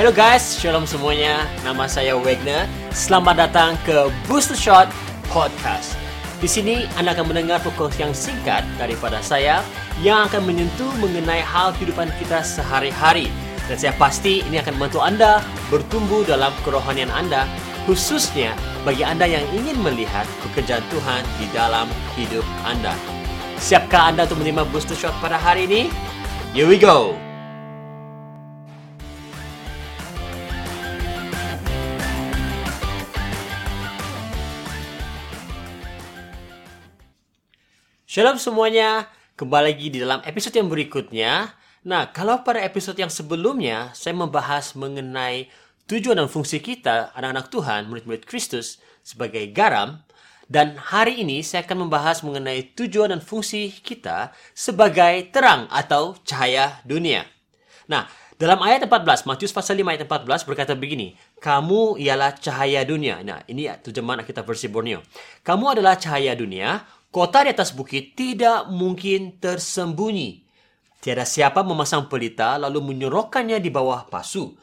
[0.00, 1.44] Hello guys, shalom semuanya.
[1.60, 2.64] Nama saya Wagner.
[2.88, 4.88] Selamat datang ke Booster Shot
[5.28, 5.92] Podcast.
[6.40, 9.60] Di sini Anda akan mendengar perkongsian singkat daripada saya
[10.00, 13.28] yang akan menyentuh mengenai hal kehidupan kita sehari-hari.
[13.68, 17.44] Dan saya pasti ini akan membantu Anda bertumbuh dalam kerohanian Anda,
[17.84, 18.56] khususnya
[18.88, 22.96] bagi Anda yang ingin melihat pekerjaan Tuhan di dalam hidup Anda.
[23.60, 25.92] Siapkah Anda untuk menerima booster shot pada hari ini?
[26.56, 27.29] Here we go!
[38.10, 39.06] Shalom semuanya,
[39.38, 41.54] kembali lagi di dalam episode yang berikutnya.
[41.86, 45.46] Nah, kalau pada episode yang sebelumnya saya membahas mengenai
[45.86, 50.02] tujuan dan fungsi kita, anak-anak Tuhan, murid-murid Kristus sebagai garam,
[50.50, 56.82] dan hari ini saya akan membahas mengenai tujuan dan fungsi kita sebagai terang atau cahaya
[56.82, 57.22] dunia.
[57.86, 58.10] Nah,
[58.42, 63.22] dalam ayat 14, Matius pasal 5 ayat 14 berkata begini, Kamu ialah cahaya dunia.
[63.22, 64.98] Nah, ini terjemahan kita versi Borneo.
[65.46, 70.46] Kamu adalah cahaya dunia, kota di atas bukit tidak mungkin tersembunyi.
[71.02, 74.54] Tiada siapa memasang pelita lalu menyorokkannya di bawah pasu.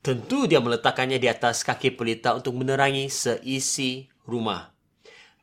[0.00, 4.70] Tentu dia meletakkannya di atas kaki pelita untuk menerangi seisi rumah.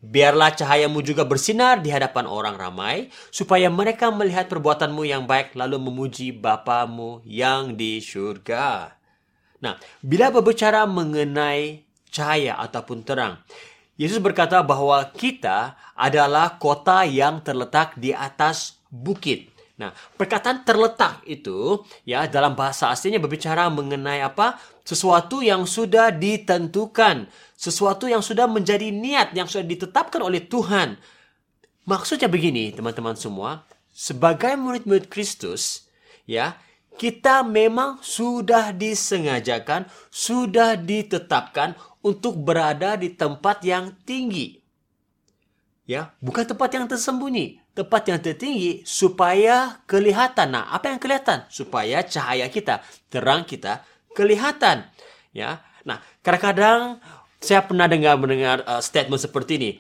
[0.04, 5.80] Biarlah cahayamu juga bersinar di hadapan orang ramai, supaya mereka melihat perbuatanmu yang baik lalu
[5.80, 9.00] memuji Bapamu yang di surga.
[9.64, 13.40] Nah, bila berbicara mengenai cahaya ataupun terang,
[13.94, 19.54] Yesus berkata bahwa kita adalah kota yang terletak di atas bukit.
[19.74, 24.58] Nah, perkataan terletak itu ya dalam bahasa aslinya berbicara mengenai apa?
[24.86, 30.98] Sesuatu yang sudah ditentukan, sesuatu yang sudah menjadi niat yang sudah ditetapkan oleh Tuhan.
[31.86, 35.86] Maksudnya begini, teman-teman semua, sebagai murid-murid Kristus,
[36.26, 36.58] ya,
[36.98, 41.74] kita memang sudah disengajakan, sudah ditetapkan
[42.06, 44.62] untuk berada di tempat yang tinggi.
[45.84, 50.56] Ya, bukan tempat yang tersembunyi, tempat yang tertinggi supaya kelihatan.
[50.56, 51.44] Nah, apa yang kelihatan?
[51.52, 52.80] Supaya cahaya kita,
[53.12, 53.84] terang kita
[54.16, 54.88] kelihatan.
[55.36, 55.60] Ya.
[55.84, 57.04] Nah, kadang-kadang
[57.44, 59.72] saya pernah dengar mendengar uh, statement seperti ini.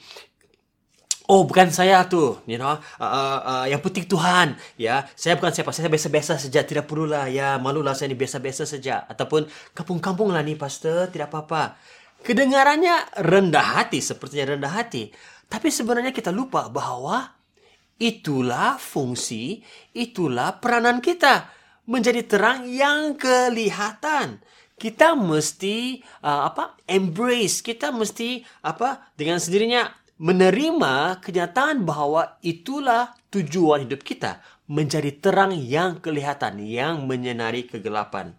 [1.23, 2.75] Oh, bukan saya tuh, you know.
[2.99, 5.07] Uh, uh, uh, yang penting Tuhan, ya.
[5.15, 7.31] Saya bukan siapa, saya biasa-biasa saja, tidak perlulah.
[7.31, 9.07] Ya, malulah saya ini biasa-biasa saja.
[9.07, 11.79] Ataupun kampung-kampung lah nih, pastor, tidak apa-apa.
[12.27, 15.15] Kedengarannya rendah hati, sepertinya rendah hati.
[15.47, 17.31] Tapi sebenarnya kita lupa bahwa
[18.03, 19.63] itulah fungsi,
[19.95, 21.47] itulah peranan kita.
[21.87, 24.43] Menjadi terang yang kelihatan.
[24.75, 27.63] Kita mesti uh, apa embrace.
[27.63, 35.99] Kita mesti apa dengan sendirinya menerima kenyataan bahwa itulah tujuan hidup kita menjadi terang yang
[35.99, 38.37] kelihatan yang menyinari kegelapan.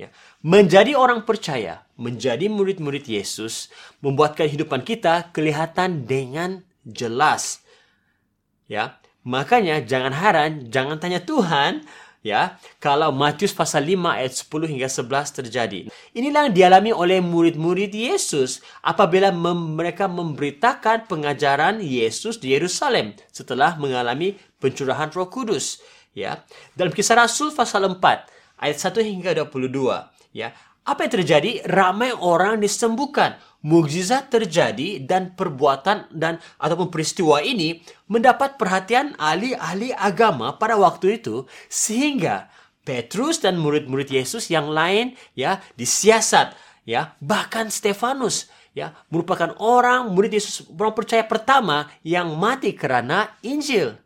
[0.00, 0.08] Ya.
[0.40, 3.68] Menjadi orang percaya menjadi murid-murid Yesus
[4.00, 7.60] membuat kehidupan kita kelihatan dengan jelas.
[8.64, 8.96] Ya.
[9.20, 11.84] Makanya jangan heran jangan tanya Tuhan
[12.20, 15.80] ya kalau Matius pasal 5 ayat 10 hingga 11 terjadi.
[16.12, 23.76] Inilah yang dialami oleh murid-murid Yesus apabila mem mereka memberitakan pengajaran Yesus di Yerusalem setelah
[23.80, 25.80] mengalami pencurahan Roh Kudus
[26.12, 26.44] ya.
[26.76, 28.00] Dalam kisah Rasul pasal 4
[28.60, 30.52] ayat 1 hingga 22 ya.
[30.80, 31.60] Apa yang terjadi?
[31.68, 40.56] Ramai orang disembuhkan mukjizat terjadi dan perbuatan dan ataupun peristiwa ini mendapat perhatian ahli-ahli agama
[40.56, 42.48] pada waktu itu sehingga
[42.80, 46.56] Petrus dan murid-murid Yesus yang lain ya disiasat
[46.88, 53.98] ya bahkan Stefanus ya merupakan orang murid Yesus orang percaya pertama yang mati karena Injil.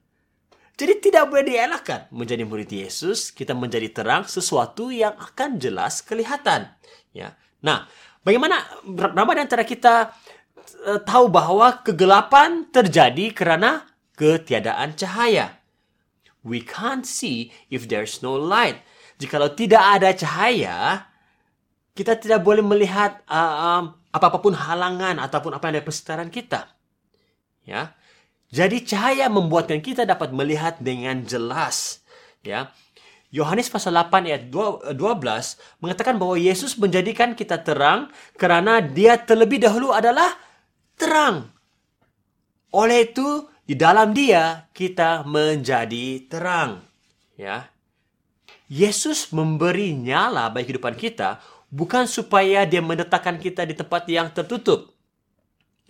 [0.74, 6.66] Jadi tidak boleh dielakkan menjadi murid Yesus, kita menjadi terang sesuatu yang akan jelas kelihatan.
[7.14, 7.38] Ya.
[7.62, 7.86] Nah,
[8.24, 10.08] Bagaimana berapa di antara kita
[10.88, 13.84] uh, tahu bahwa kegelapan terjadi karena
[14.16, 15.60] ketiadaan cahaya?
[16.40, 18.80] We can't see if there's no light.
[19.20, 21.08] Jikalau tidak ada cahaya,
[21.92, 26.72] kita tidak boleh melihat uh, um, apa pun halangan ataupun apa yang ada persekitaran kita.
[27.68, 27.92] Ya.
[28.48, 32.00] Jadi cahaya membuatkan kita dapat melihat dengan jelas.
[32.40, 32.72] Ya.
[33.34, 34.94] Yohanes pasal 8 ayat 12
[35.82, 40.38] mengatakan bahwa Yesus menjadikan kita terang karena dia terlebih dahulu adalah
[40.94, 41.50] terang.
[42.70, 46.86] Oleh itu, di dalam dia kita menjadi terang.
[47.34, 47.74] Ya.
[48.70, 51.42] Yesus memberi nyala bagi kehidupan kita
[51.74, 54.94] bukan supaya dia menetapkan kita di tempat yang tertutup.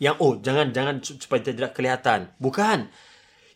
[0.01, 2.33] Yang oh, jangan jangan supaya tidak kelihatan.
[2.41, 2.89] Bukan.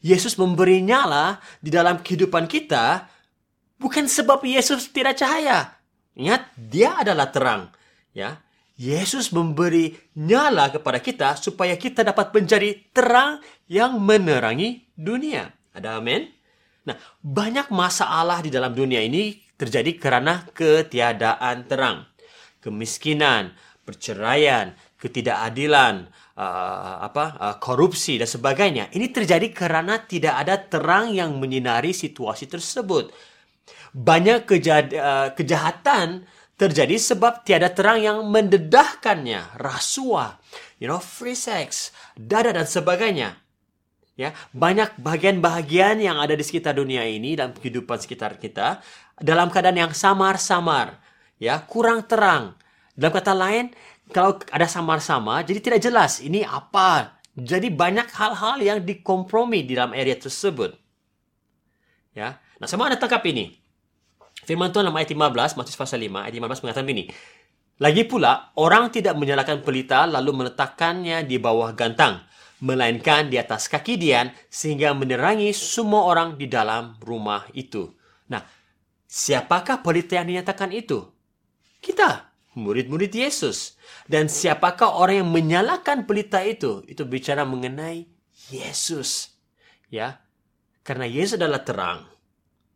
[0.04, 3.16] Yesus memberi nyala di dalam kehidupan kita
[3.78, 5.78] bukan sebab Yesus tidak cahaya.
[6.18, 7.70] Ingat, dia adalah terang.
[8.10, 8.42] Ya,
[8.78, 15.50] Yesus memberi nyala kepada kita supaya kita dapat menjadi terang yang menerangi dunia.
[15.74, 16.26] Ada amin?
[16.86, 22.06] Nah, banyak masalah di dalam dunia ini terjadi karena ketiadaan terang.
[22.62, 28.94] Kemiskinan, perceraian, ketidakadilan, uh, apa uh, korupsi dan sebagainya.
[28.94, 33.10] Ini terjadi karena tidak ada terang yang menyinari situasi tersebut.
[33.92, 36.28] Banyak kejad, uh, kejahatan
[36.58, 40.42] terjadi sebab tiada terang yang mendedahkannya, rasuah,
[40.82, 43.38] you know, free sex, dada dan sebagainya.
[44.18, 48.82] Ya, banyak bagian-bagian yang ada di sekitar dunia ini dan kehidupan sekitar kita
[49.22, 50.98] dalam keadaan yang samar-samar,
[51.38, 52.58] ya, kurang terang.
[52.98, 53.70] Dalam kata lain,
[54.10, 57.14] kalau ada samar-samar, jadi tidak jelas ini apa.
[57.38, 60.74] Jadi banyak hal-hal yang dikompromi di dalam area tersebut.
[62.10, 63.58] Ya, nah sama ada tangkap ini.
[64.46, 67.04] Firman Tuhan dalam ayat 15, Matius pasal 5, ayat 15 mengatakan begini.
[67.78, 72.26] Lagi pula, orang tidak menyalakan pelita lalu meletakkannya di bawah gantang,
[72.58, 77.94] melainkan di atas kaki Dian sehingga menerangi semua orang di dalam rumah itu.
[78.26, 78.42] Nah,
[79.06, 81.06] siapakah pelita yang dinyatakan itu?
[81.78, 83.78] Kita, murid-murid Yesus.
[84.10, 86.82] Dan siapakah orang yang menyalakan pelita itu?
[86.90, 88.10] Itu bicara mengenai
[88.50, 89.38] Yesus.
[89.86, 90.18] Ya.
[90.82, 92.17] Karena Yesus adalah terang.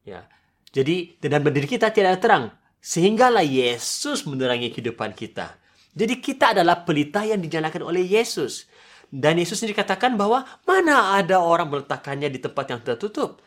[0.02, 0.26] Ya.
[0.72, 2.50] Jadi dengan berdiri kita tidak terang.
[2.82, 5.54] Sehinggalah Yesus menerangi kehidupan kita.
[5.94, 8.66] Jadi kita adalah pelita yang dinyalakan oleh Yesus.
[9.12, 13.38] Dan Yesus sendiri katakan bahwa mana ada orang meletakkannya di tempat yang tertutup.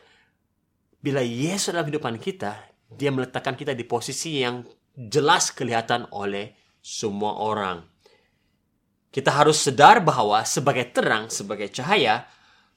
[1.02, 2.56] Bila Yesus dalam kehidupan kita,
[2.88, 4.62] dia meletakkan kita di posisi yang
[4.96, 7.82] jelas kelihatan oleh semua orang.
[9.10, 12.24] Kita harus sadar bahwa sebagai terang, sebagai cahaya,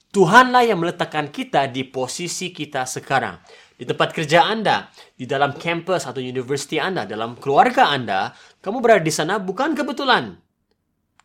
[0.10, 3.38] Tuhanlah yang meletakkan kita di posisi kita sekarang
[3.80, 9.00] di tempat kerja Anda, di dalam kampus atau university Anda, dalam keluarga Anda, kamu berada
[9.00, 10.36] di sana bukan kebetulan.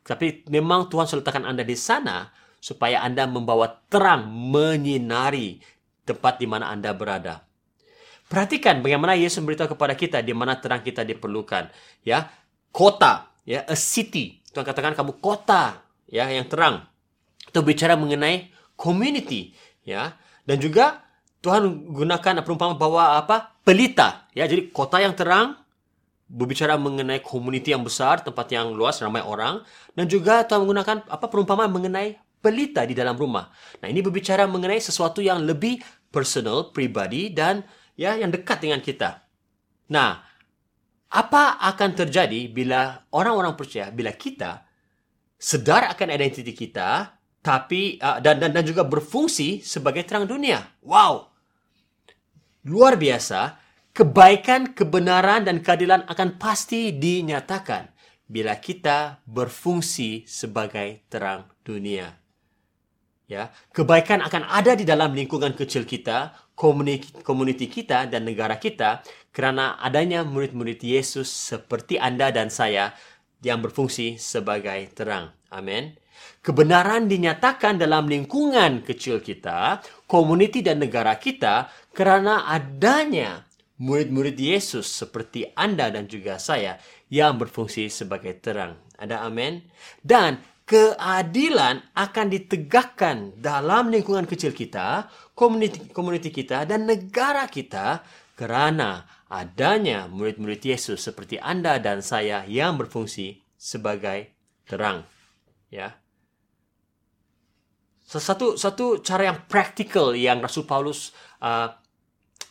[0.06, 2.31] Tapi memang Tuhan sudah letakkan Anda di sana
[2.62, 5.59] supaya Anda membawa terang menyinari
[6.06, 7.43] tempat di mana Anda berada.
[8.31, 11.75] Perhatikan bagaimana Yesus memberitahu kepada kita di mana terang kita diperlukan.
[12.06, 12.31] Ya,
[12.71, 14.41] kota, ya, a city.
[14.55, 16.87] Tuhan katakan kamu kota, ya, yang terang.
[17.51, 19.53] Itu bicara mengenai community,
[19.83, 20.15] ya.
[20.47, 21.04] Dan juga
[21.44, 23.52] Tuhan gunakan perumpamaan bahwa apa?
[23.61, 24.25] Pelita.
[24.32, 25.61] Ya, jadi kota yang terang
[26.25, 29.61] berbicara mengenai community yang besar, tempat yang luas, ramai orang,
[29.93, 33.52] dan juga Tuhan menggunakan apa perumpamaan mengenai pelita di dalam rumah.
[33.85, 37.61] Nah, ini berbicara mengenai sesuatu yang lebih personal, pribadi dan
[37.93, 39.20] ya yang dekat dengan kita.
[39.93, 40.25] Nah,
[41.12, 44.64] apa akan terjadi bila orang-orang percaya bila kita
[45.37, 50.64] sedar akan identiti kita tapi uh, dan, dan dan juga berfungsi sebagai terang dunia.
[50.81, 51.33] Wow
[52.64, 53.61] luar biasa,
[53.93, 57.93] kebaikan, kebenaran, dan keadilan akan pasti dinyatakan
[58.25, 62.16] bila kita berfungsi sebagai terang dunia.
[63.25, 66.37] Ya, kebaikan akan ada di dalam lingkungan kecil kita,
[67.25, 69.00] komuniti kita dan negara kita
[69.32, 72.93] karena adanya murid-murid Yesus seperti Anda dan saya
[73.40, 75.32] yang berfungsi sebagai terang.
[75.49, 75.96] Amin.
[76.44, 83.48] Kebenaran dinyatakan dalam lingkungan kecil kita, komuniti dan negara kita karena adanya
[83.81, 86.79] murid-murid Yesus seperti Anda dan juga saya
[87.10, 88.79] yang berfungsi sebagai terang.
[89.00, 89.65] Ada amin?
[89.98, 98.00] Dan keadilan akan ditegakkan dalam lingkungan kecil kita, komuniti, komuniti kita, dan negara kita
[98.34, 104.31] karena adanya murid-murid Yesus seperti Anda dan saya yang berfungsi sebagai
[104.69, 105.05] terang.
[105.69, 106.04] Ya.
[108.21, 111.71] Satu satu cara yang praktikal yang Rasul Paulus uh,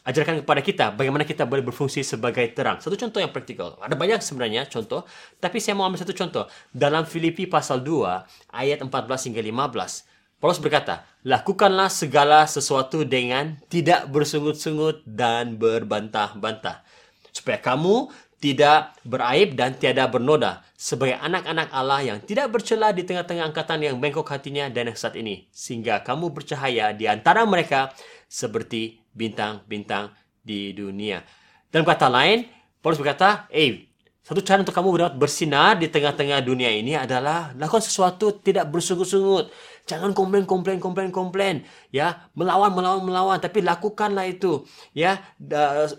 [0.04, 2.80] ajarkan kepada kita bagaimana kita boleh berfungsi sebagai terang.
[2.84, 3.80] Satu contoh yang praktikal.
[3.80, 5.08] Ada banyak sebenarnya contoh,
[5.40, 6.46] tapi saya mau ambil satu contoh.
[6.76, 10.04] Dalam Filipi pasal 2 ayat 14 hingga 15.
[10.44, 16.84] Paulus berkata, "Lakukanlah segala sesuatu dengan tidak bersungut-sungut dan berbantah-bantah,
[17.32, 18.12] supaya kamu
[18.44, 23.96] tidak beraib dan tiada bernoda sebagai anak-anak Allah yang tidak bercela di tengah-tengah angkatan yang
[24.04, 27.96] bengkok hatinya dan yang saat ini sehingga kamu bercahaya di antara mereka
[28.28, 30.12] seperti bintang-bintang
[30.44, 31.24] di dunia.
[31.72, 32.44] Dan kata lain,
[32.84, 33.88] Paulus berkata, "Eh,
[34.24, 39.52] satu cara untuk kamu dapat bersinar di tengah-tengah dunia ini adalah lakukan sesuatu tidak bersungut-sungut.
[39.88, 41.56] Jangan komplain, komplain, komplain, komplain.
[41.92, 43.38] Ya, melawan, melawan, melawan.
[43.40, 44.64] Tapi lakukanlah itu.
[44.96, 45.20] Ya,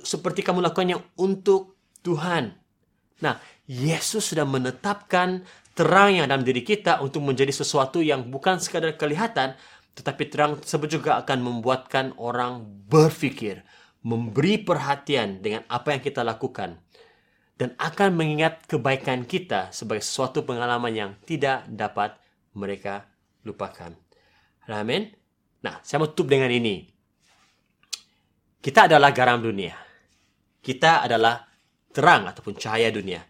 [0.05, 1.74] seperti kamu lakukannya untuk
[2.05, 2.53] Tuhan.
[3.25, 5.41] Nah, Yesus sudah menetapkan
[5.73, 9.57] terang yang dalam diri kita untuk menjadi sesuatu yang bukan sekadar kelihatan,
[9.97, 13.65] tetapi terang tersebut juga akan membuatkan orang berpikir,
[14.05, 16.77] memberi perhatian dengan apa yang kita lakukan.
[17.55, 22.19] dan akan mengingat kebaikan kita sebagai sesuatu pengalaman yang tidak dapat
[22.59, 23.07] mereka
[23.47, 23.95] lupakan.
[24.67, 25.15] Amin.
[25.63, 26.83] Nah, saya mau tutup dengan ini.
[28.59, 29.77] Kita adalah garam dunia.
[30.65, 31.37] Kita adalah
[31.95, 33.23] terang ataupun cahaya dunia.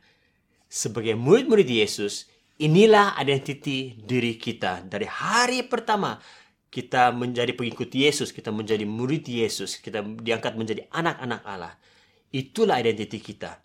[0.65, 2.27] Sebagai murid-murid Yesus,
[2.59, 4.83] inilah identiti diri kita.
[4.89, 6.17] Dari hari pertama
[6.73, 11.79] kita menjadi pengikut Yesus, kita menjadi murid Yesus, kita diangkat menjadi anak-anak Allah.
[12.35, 13.63] Itulah identiti kita.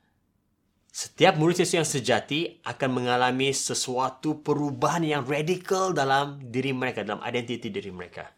[0.89, 7.22] Setiap murid Yesus yang sejati akan mengalami sesuatu perubahan yang radikal dalam diri mereka, dalam
[7.25, 8.29] identiti diri mereka.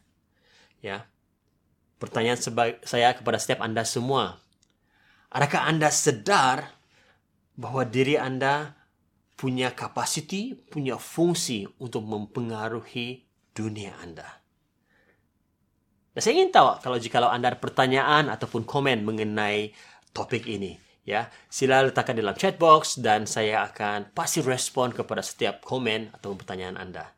[0.79, 1.03] Ya.
[1.99, 2.39] Pertanyaan
[2.83, 4.39] saya kepada setiap Anda semua.
[5.31, 6.75] Adakah Anda sadar
[7.55, 8.75] bahwa diri Anda
[9.39, 13.23] punya kapasiti, punya fungsi untuk mempengaruhi
[13.55, 14.27] dunia Anda?
[16.11, 19.71] Nah, saya ingin tahu kalau jika Anda ada pertanyaan ataupun komen mengenai
[20.11, 25.65] topik ini ya sila letakkan dalam chat box dan saya akan pasti respon kepada setiap
[25.65, 27.09] komen atau pertanyaan Anda.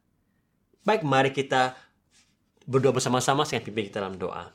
[0.84, 1.76] Baik, mari kita
[2.68, 4.52] berdoa bersama-sama saya pimpin kita dalam doa.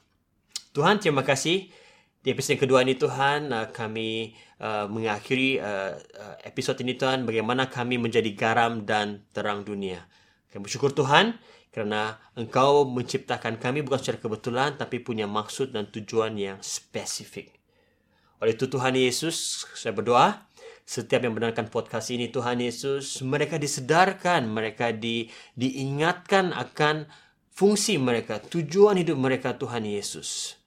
[0.77, 1.69] Tuhan, terima kasih
[2.19, 7.23] di episode yang kedua ini Tuhan uh, kami uh, mengakhiri uh, uh, episode ini Tuhan
[7.23, 10.03] bagaimana kami menjadi garam dan terang dunia.
[10.51, 11.39] Kami bersyukur Tuhan
[11.71, 17.55] karena Engkau menciptakan kami bukan secara kebetulan tapi punya maksud dan tujuan yang spesifik.
[18.43, 20.47] Oleh itu Tuhan Yesus, saya berdoa
[20.89, 27.07] setiap yang mendengarkan podcast ini Tuhan Yesus, mereka disedarkan, mereka di, diingatkan akan
[27.53, 30.58] fungsi mereka, tujuan hidup mereka Tuhan Yesus.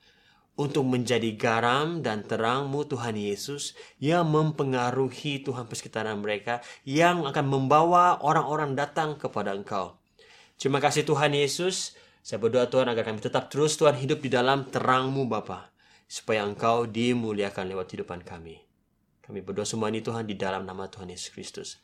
[0.62, 8.22] Untuk menjadi garam dan terangmu Tuhan Yesus yang mempengaruhi Tuhan persekitaran mereka yang akan membawa
[8.22, 9.98] orang-orang datang kepada Engkau.
[10.62, 11.98] Terima kasih Tuhan Yesus.
[12.22, 15.74] Saya berdoa Tuhan agar kami tetap terus Tuhan hidup di dalam terangmu Bapa
[16.06, 18.62] supaya Engkau dimuliakan lewat kehidupan kami.
[19.26, 21.82] Kami berdoa semua ini Tuhan di dalam nama Tuhan Yesus Kristus.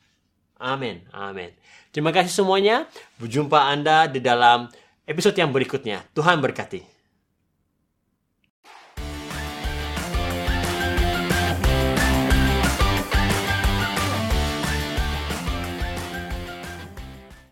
[0.62, 1.02] Amin.
[1.10, 1.50] Amin.
[1.90, 2.86] Terima kasih semuanya.
[3.18, 4.70] Berjumpa Anda di dalam
[5.10, 6.06] episode yang berikutnya.
[6.14, 6.97] Tuhan berkati.